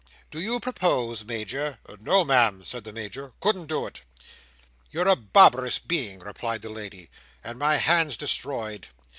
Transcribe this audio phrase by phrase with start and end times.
[0.31, 3.33] Do you propose, Major?" "No, Ma'am," said the Major.
[3.39, 4.01] "Couldn't do it."
[4.89, 7.11] "You're a barbarous being," replied the lady,
[7.43, 8.87] "and my hand's destroyed.